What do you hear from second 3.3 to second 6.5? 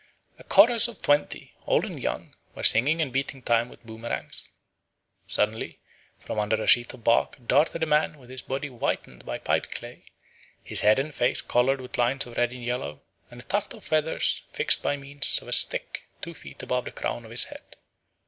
time with boomerangs.... Suddenly, from